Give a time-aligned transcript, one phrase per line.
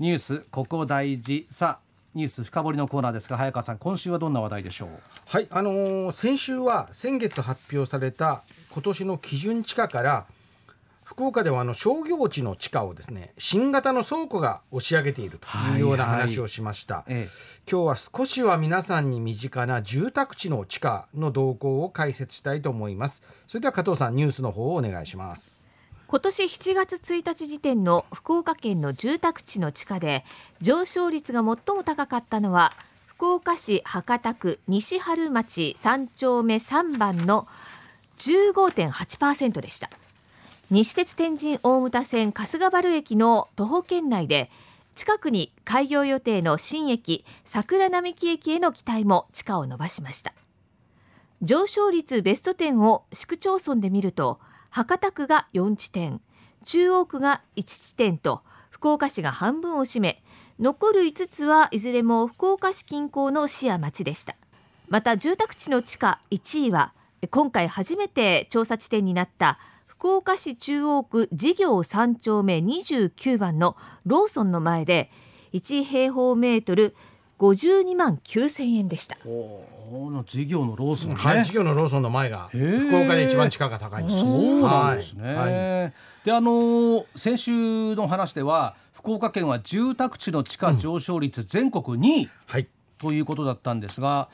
[0.00, 1.46] ニュースここ大事。
[1.50, 1.84] さあ
[2.16, 4.88] ニュース深掘りのコーナーですが早川さん今週はどんな話題でしょう？
[5.26, 10.26] はいあのー先週は先月発表された今年の基準地価から
[11.04, 17.28] 福岡ではあの商業地の地価をですね新型の倉庫が押し上げているというような話をしました、え
[17.70, 23.22] 今日は少しは皆さんに身近な住宅地の地価の動向を解説したいと思います。
[23.46, 25.64] それでは加藤さんニュースの方をお願いします
[26.06, 30.24] 今年7月1日時点の福岡県の住宅地の地価で
[30.60, 31.44] 上昇率が最
[31.74, 32.72] も高かったのは
[33.06, 37.48] 福岡市博多区西春町3丁目3番の
[38.18, 39.90] 15.8%でした。
[40.70, 44.50] 西鉄天神大牟田線春日原駅の徒歩圏内で
[44.94, 50.34] 近くに開業予定の新駅桜並木駅への期待も地価を伸ばしました。
[51.42, 54.38] 上昇率ベスト10を市区町村で見ると
[54.74, 56.20] 博多区が4地点
[56.64, 60.24] 中央区が1地点と福岡市が半分を占め
[60.58, 64.34] 残る5つはいずれも福岡市近郊の市や町でした。
[64.88, 66.92] また住宅地の地価1位は
[67.30, 75.08] 今回初めて調査地点になった福岡市中央区事業3丁目29番のローソンの前で
[75.52, 76.96] 1平方メートル
[77.38, 79.16] 52万9000円でした。
[79.24, 85.80] の事業のローソンね、はい、事業のローソンの前が福岡で一番地価が高いんですそうなんですね、はい。
[85.82, 85.92] はい。
[86.24, 92.30] であのー先週の話では福岡県は住宅地の地価上昇率全国2位。
[92.46, 92.68] はい。
[92.98, 94.28] ということだったんですが、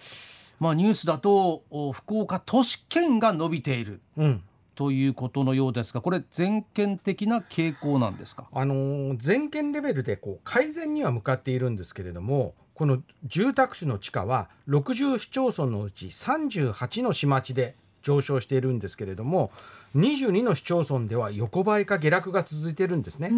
[0.61, 4.01] まあニュースだとお福岡都市圏が伸びている。
[4.17, 4.43] うん。
[4.77, 8.47] ということのようですがこれ全県的な傾向なんですか？
[8.53, 19.51] あのー全県レベルでこう改善には向かっているんですけれどもこの住宅地の地価は60市町村のうち38の市町で上昇しているんですけれども
[19.97, 23.33] 22の市町村では横ばいか下落が続いているんですね、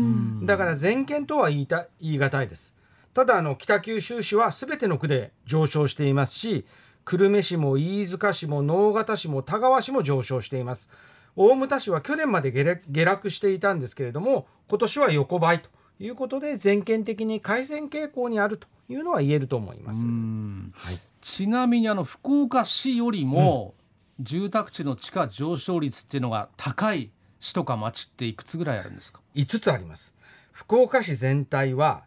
[0.45, 2.73] だから全県とは言いた言い難いです。
[3.15, 6.65] ただあの北九州市は全ての区で上昇していますし
[7.05, 10.89] 久留米市も飯塚市も直方市も田川市も上昇しています。
[11.35, 15.69] 大牟田市は去年まで下落下落していたんですけれども今年は横ばいと
[16.03, 20.05] いうことで全県的に改善傾向にあるというのは言えると思います。
[20.05, 20.73] うん。
[20.75, 23.75] はい、ちなみにあの福岡市よりも
[24.21, 30.15] 住宅地の地価上昇率っていうのが高い市とか町っていくつぐらいあるんですか？5つあります。
[30.53, 32.05] 福岡市全体は、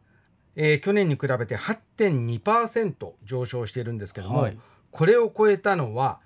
[0.55, 4.57] えー去年に比べて8.2%上昇しているんですけども、はい。
[4.91, 6.19] これを超えたのは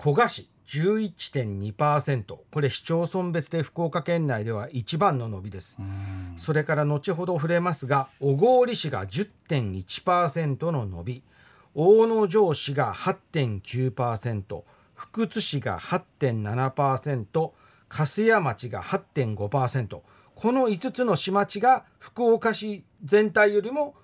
[0.00, 5.78] 古賀市11.2%これ市町村別で福岡県内では一番の伸びです、
[6.36, 11.22] それから後ほど触れますが小郡市が10.1%の伸び。
[11.74, 14.62] 大野城市が8.9%
[14.94, 17.50] 福津市が8.7%
[17.88, 20.00] 粕屋町が8.5%
[20.34, 23.94] この5つの市町が福岡市全体よりも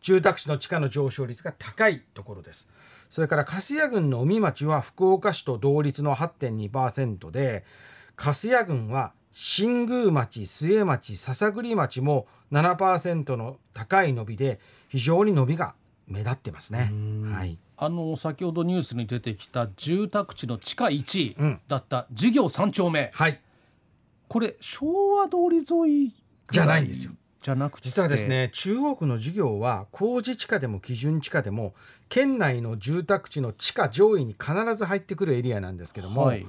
[0.00, 2.68] 住宅地の地価の上昇率が高いところです。
[3.10, 7.64] それから粕谷郡の海町は福岡市と同率の8.2%で
[8.16, 14.58] 粕谷郡は新宮町末町篠栗町も7%の高い伸びで
[14.88, 15.74] 非常に伸びが
[16.06, 16.90] 目立ってますね。
[17.32, 21.60] はい、あの先ほどニュースに出てきた住宅地の地価1位うん。
[21.68, 23.10] だった事業3丁目。
[23.14, 23.40] はい、
[24.28, 26.14] これ昭和通り沿い
[26.50, 27.88] じゃないんですよじゃなくて。
[27.88, 31.74] 実はですね中央区の事業は工事地価でも基準地価でも
[32.08, 36.46] 県内の住宅地の地価上位に必ず入ってくるエリアなんですけども、はい。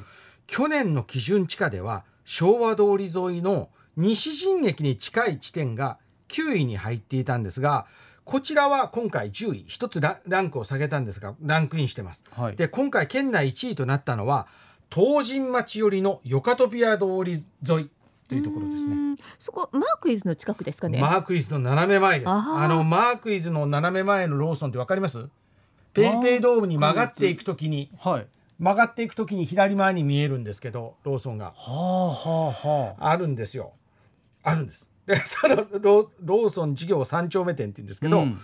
[0.48, 5.98] 去年の基準地価では昭和通り沿いの西陣駅に近い地点が
[6.30, 7.86] 9位に入っていたんですが
[8.24, 12.24] こちらは今回10位一つラランクを下げたんですがランクインしてます。
[12.32, 12.56] はい。
[12.56, 14.48] で今回県内1位となったのは
[14.92, 17.90] 東神町寄りのヨカトピア通り沿い
[18.30, 18.94] というところですね。
[18.94, 21.00] うんそこマークイズの近くですかね。
[21.00, 22.30] マークイズの斜め前です。
[22.30, 25.28] あのマークイズの斜め前のローソンってわかります？
[25.94, 28.28] ペイペイドームに曲がっていくときにはい
[28.60, 32.14] 曲がっていくときに左前に見えるんですけどローソンがはあは
[32.64, 33.74] あはああるんですよ。
[34.44, 34.90] あるんです。
[35.06, 38.40] でそのロローソン事業三丁目店って言うんですけど、うん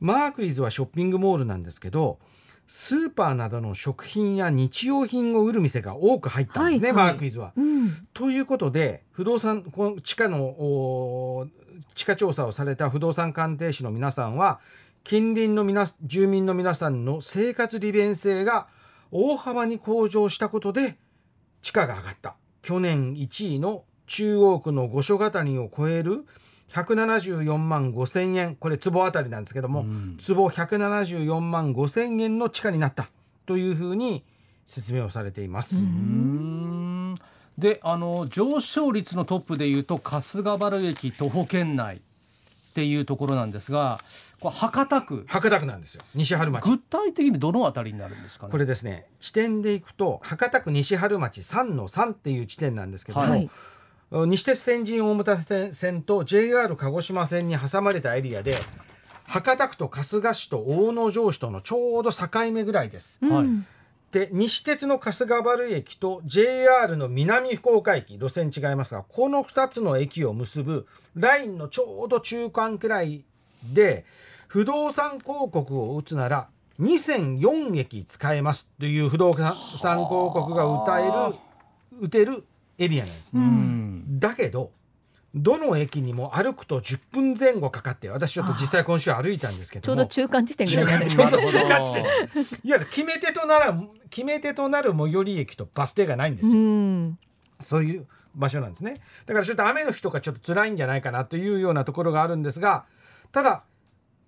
[0.00, 2.20] マークイズはショッピングモールなんですけど
[2.68, 7.12] スーパーなどの食品や日用品を売る店が多く入ったんですね、はいはい。
[7.12, 7.54] マークイズは。
[7.56, 8.06] うん。
[8.12, 11.48] ということで不動産この地価のお
[11.94, 14.60] 地価調査をされた不動産鑑定士の皆さんは
[15.02, 18.68] 近隣の皆住民の皆さんの生活利便性が
[19.10, 20.98] 大幅に向上したことで
[21.62, 22.36] 地価が上がった。
[22.60, 26.26] 去年1位の中央区の五所ヶ谷を超える
[26.68, 30.16] 174万5千円これ坪あたりなんですけども、うん。
[30.18, 33.08] 坪174万5千円の地価になった
[33.46, 34.24] というふうに
[34.66, 35.86] 説明をされています。
[37.56, 42.00] であの上昇率のトップでいうと春日原駅徒歩圏内っ
[42.74, 44.00] ていうところなんですが
[44.38, 45.24] これ博多区。
[45.26, 46.02] 博多区なんですよ。
[46.14, 46.70] 西春町。
[46.70, 48.52] 具体的にどのあたりになるんですかね？
[48.52, 49.06] これですね。
[49.18, 53.50] 地点でいくと博多区西春町3の3っていう地点なんですけども、はい
[54.10, 55.36] 西鉄天神大牟田
[55.74, 58.56] 線と JR 鹿児島線に挟まれたエリアで
[59.24, 63.18] 博多区と春日市と大野城市とのちょうど境目ぐらいです。
[63.22, 63.30] はい。
[63.30, 63.66] うん
[64.10, 73.26] で西鉄の春日原駅と JR の南福岡駅路線違いますがこの2つの駅を結ぶラインのちょうど中間くらい
[73.62, 74.06] で
[74.46, 76.48] 不動産広告を打つなら
[76.80, 81.36] 2004駅使えますという不動産広告が歌える
[82.00, 82.46] 打てる
[82.78, 83.36] エリアなんです。
[83.36, 83.44] ううん。
[83.44, 84.72] んだけど
[85.34, 92.02] どの駅にも歩くと10分前後かかって私ちょっと実際今週歩いたんですけちょうど中間地点ぐらいちょうど中間地点。
[92.02, 92.10] いわ
[92.64, 93.78] ゆる決め手となら
[94.08, 97.18] 決め手となる最寄り駅とバス停がないんですうよ、ん。
[97.60, 98.94] そういう場所なんですね。
[99.26, 102.86] だからちょっと雨の日とかちょっと辛いんじゃないかなというようなところがあるんですが
[103.32, 103.64] ただ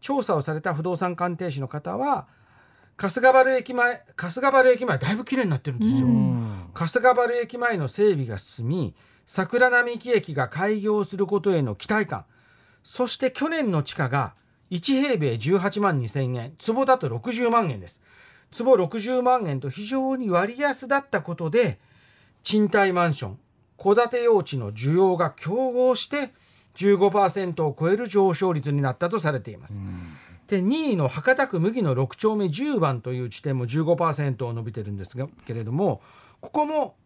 [0.01, 2.27] 調査をされた不動産鑑定士の方は
[3.01, 6.71] 春日原駅前春日原駅前だいぶ綺麗になってるんですよ、うん。
[6.75, 8.95] 春日原駅前の整備が進み
[9.25, 12.27] 桜並木駅が開業することへの期待感。
[12.83, 14.35] そして去年の地価が
[14.71, 18.03] 1平米18万2000円坪だと60万円です。
[18.51, 21.79] 坪60万円と非常に割安だったことで
[22.43, 23.39] 賃貸マンション
[23.79, 26.35] 戸建て用地の需要が競合して
[26.77, 29.81] 15%を超える上昇率になったとされています。
[30.51, 36.03] で2位の博多区麦の6丁目10番という地点も15%を伸びてるんですがけれども
[36.41, 36.97] ここも、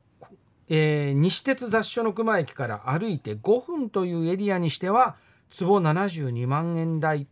[0.69, 5.17] えー西鉄雑所の熊駅から歩いて5分というエリアにしては
[5.51, 7.27] 坪72万円台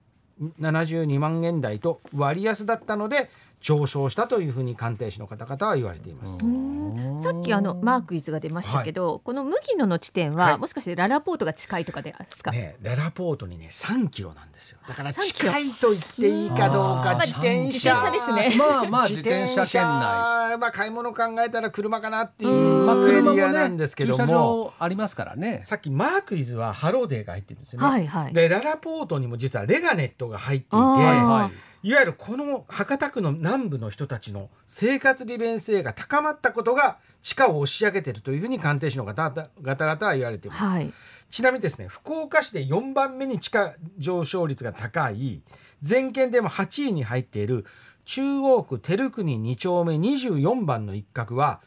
[0.61, 3.31] 72万円台と割安だったので
[3.63, 6.45] 上昇したというふうに鑑定士の方々は言われています。
[6.45, 7.19] うん。
[7.23, 10.59] さっきあのマークイズが出ましたけど、この麦野の地点は、はい。
[10.59, 14.79] もしかしてララポートが近いとかですか、ね、ララポートにね3キロなんですよ。
[14.89, 15.53] だから3キロ。
[15.53, 18.59] 近いと言っていいかどうか自転自車転車ですね。
[18.59, 20.59] まあまあ 自転車圏内。
[20.59, 22.87] まあ買い物考えたら車かなっていうん。
[22.87, 25.63] まあ車もねなんですけども、場ありますからね。
[25.65, 28.33] さっきマークイズはハローデーが入ってるんですよね、はいはい。
[28.33, 40.65] でララポートにも実はレガネットが入っていてはいはいいわゆるこの博多区の南部の人たちの生活利便性が高まったことが地価を押し上げているというふうに鑑定士の方々々は言われています。
[40.65, 40.93] はい
[41.33, 45.43] ちなみにですね福岡市で4番目に地価上昇率が高い
[45.81, 47.65] 全県でも8位に入っている
[48.05, 51.63] 中央区照国2丁目24番の一角は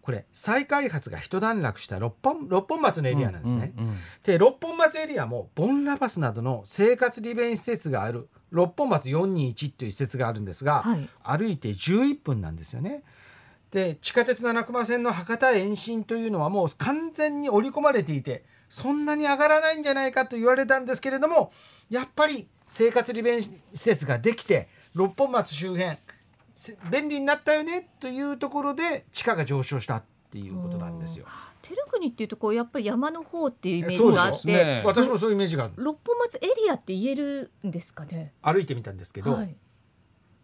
[0.00, 3.74] これ再開発が一段落した六本六本松のエリアなんですね。
[3.76, 13.02] うんうんうんで六本松エリアもボンラバスなどの生活利便施設がある六本松421という施設があるんですが、はい歩いて11分なんですよね。
[13.70, 21.52] で地下鉄七熊線の博多延伸というのはもう完全に織り込まれていてそんなに上がらないんじゃないかと言われたんですけれども
[21.90, 25.98] やっぱり生活利便施設ができて六本松周辺
[26.54, 31.26] せ便利になったよねというところで地価が上昇したっていうことなんですよ。
[31.62, 34.82] 照国っていうとこうやっぱり山の方っていうイメージそうがあってですね。
[34.84, 35.74] 私もそういうイメージがある。
[35.76, 38.32] 六本松エリアって言えるんですかね？
[38.42, 39.54] 歩いてみたんですけど、はい。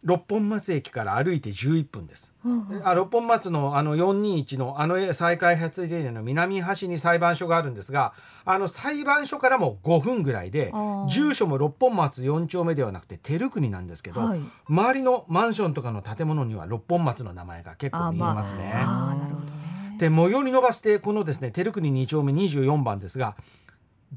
[0.03, 2.33] 六本松駅から歩いて11分です。
[2.43, 2.89] うんうん。
[2.89, 8.15] あ六本松のあの421のあの再開発エリアの南端に裁判所があるんですが
[8.47, 10.73] あの裁判所からも5分ぐらいで
[11.11, 14.41] 住所も六本松4丁目ではなくて照国なんですけど、はい。
[14.69, 18.73] 周りのマンションとかの建物には六本松の名前が結構見えますね。
[18.75, 19.47] あーなるほど。
[19.47, 19.60] ね
[20.01, 23.37] で最寄りのバス停このですね照国2丁目24番ですが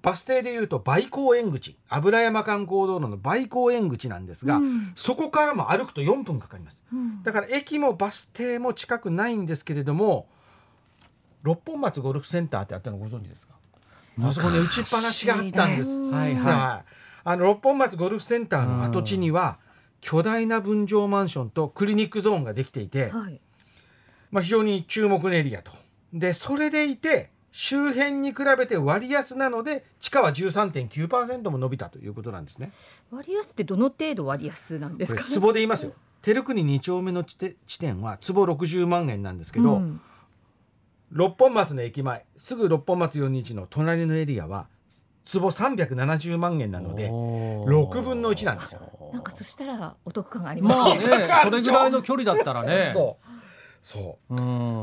[0.02, 1.78] バス停でいうと梅港園口。
[1.88, 4.92] 油山観光道路の梅港園口なんですが、うん。
[4.96, 6.84] そこからも歩くと4分かかります。
[6.92, 7.22] うん。
[7.22, 10.28] だから駅もバス停も近くないんですけれども
[11.44, 13.54] 六本松ゴルフセンターってあったのご存知ですか？
[14.24, 15.90] あそこに打ちっぱなしがあったんです。
[15.90, 16.92] はいはいはい。
[17.26, 19.60] あの六本松ゴルフセンターの跡地には
[20.02, 23.40] 巨大な分譲マンションとクリニックゾーンができていて、はい
[24.34, 25.72] まあ、非常に注目のエリアと。
[26.12, 32.72] でそれでいて周辺に比べて割安なので地価は13.9%も伸びたということなんですね。
[33.12, 35.94] 割安ってどの程度割安なんですかこれ坪で言いますよ。
[36.24, 40.02] 照国2丁目の地点地点は坪60万円なんですけど、うん
[41.12, 44.68] 六本松の駅前すぐ六本松421の隣のエリアは
[45.26, 48.82] 坪370万円なのでおー6分の1なんですよ。
[49.14, 51.28] なんかそしたらお得感がありますまあね。
[51.28, 53.33] ねそれぐらいの距離だったらね そうそう
[54.30, 54.34] う。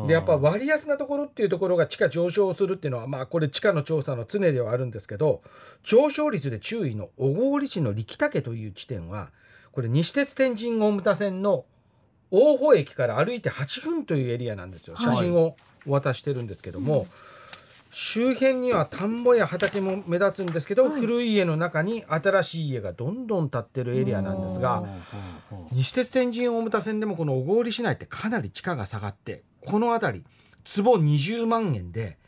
[0.04, 0.06] ん。
[0.06, 5.42] でやっぱ割安なところっていうところが地価上昇するっていうのはまあこれ地価の調査の常ではあるんですけど
[5.82, 9.30] 上昇率で注意の小郡市の力岳という地点は
[9.72, 11.64] これ西鉄天神大牟田線の
[12.30, 14.94] 大保駅から歩いて8分というエリアなんですよ。
[14.94, 15.16] はい。
[15.16, 17.06] 写真をお渡ししてるんですけども、
[17.90, 21.00] 周辺には田んぼや畑も目立つんですけど、はい。
[21.00, 24.84] 古い家の中に新しい家がどんどん建ってるエリアなんですが
[25.72, 30.24] 西鉄天神大牟田線でもこの小郡市内ってかなり地価が下がってこの辺り
[30.64, 32.18] 坪20万円で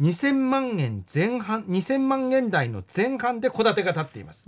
[0.00, 4.44] 2000万円前半2000万円台の前半で戸建てが建っています。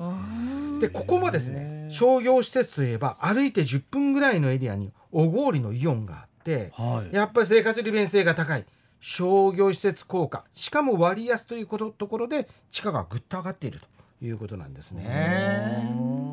[0.80, 7.14] でここもですね商業施設といえば歩いて10分ぐらいのエリアに小郡のイオンがあってはい。
[7.14, 8.66] やっぱり生活利便性が高い
[9.00, 10.44] 商業施設効果。
[10.52, 13.86] しかも割安ということところで地価がぐっと上がっていると
[14.24, 15.88] いうことなんですね。
[16.00, 16.28] うん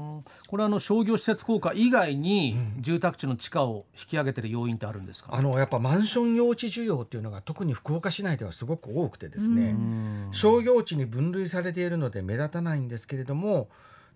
[0.47, 10.29] これあの商業施設効果以外に住宅地の地価を引き上げてる要因ってあるんですか、あのやっぱマンション用地需要っていうのが特に福岡市内ではすごく多くてですね、うん。
[10.31, 13.69] 商業地に分類されているので目立たないんですけれども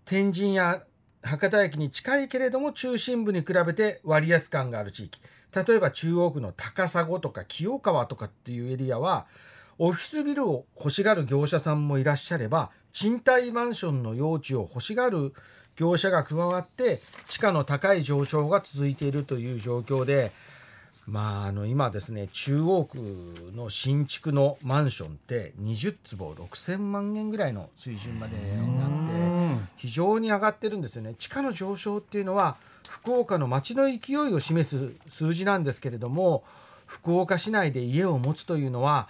[0.05, 0.83] 天神や
[1.21, 5.21] 博多駅に近いけれども中心部に比べて割安感がある地域。
[5.67, 9.25] 例えば中央区の高砂とか清川とかっていうエリアは
[9.79, 15.33] オフィスビルを欲しがる業者さんもいらっしゃれば賃貸マンションの用地を欲しがる
[15.75, 20.31] 業者が加わって地価の高い上昇が続いているという状況で
[21.09, 22.97] まあ、あの今ですね中央区
[23.55, 29.28] の新築のマンションって20坪6,000万円ぐらいの水準までになって
[29.77, 31.15] 非常に上がってるんですよね。
[31.17, 36.43] 地価の上昇っていうのは福岡の街の勢いを示す数字なんですけれども
[36.85, 39.07] 福岡市内で家を持つというのは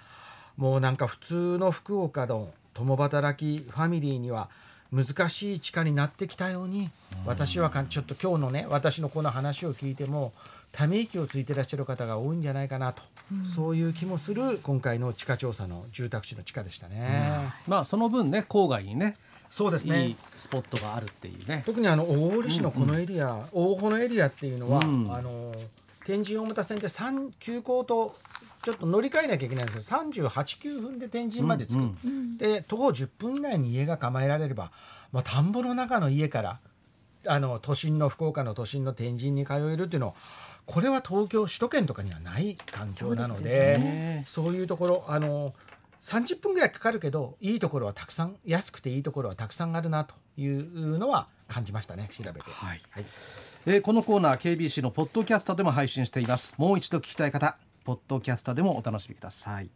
[0.56, 4.48] もうなんか普通の福岡の共働きファミリーには
[4.92, 6.90] 難しい地価になってきたように
[7.24, 10.32] 私はかちょっと今日のね私のこの話を聞いても
[10.72, 13.02] ため息をついてらっしゃる方が多いんじゃないかなと、
[13.54, 17.52] そういう気もする今回の地価調査の住宅地の地価でしたね。
[17.66, 19.16] まあその分ね郊外にね
[19.48, 21.62] そうですいいスポットがあるっていうね。
[21.66, 25.12] 特にあの大堀市のこのエリア、大穂のエリアっていうのは、うん。
[25.12, 25.52] あの
[26.04, 28.16] 天神大牟田線で3急行と
[28.62, 34.72] ちょっと乗り換えなきゃいけないんですけど389分で天神まで着く、うんうんで徒歩10分以内に家が構えられれば、
[35.12, 36.58] まあ、田んぼの中の家から
[37.26, 40.14] あの都心の福岡の都心の天神に通えるっていうのは
[40.66, 44.24] これは東京首都圏とかにはない環境なのでね。
[44.26, 45.54] そういうところあの
[46.02, 52.40] 30分ぐらいかかるけどいいところはたくさん安くていいところはたくさんあるなというのは感じましたね調べて。
[52.50, 52.80] はい。
[52.90, 53.04] はい。
[53.66, 56.54] えーこのコーナー KBC のポッドキャストでも配信しています。
[56.56, 59.70] もう一度聞きたい方ポッドキャストでもお楽しみください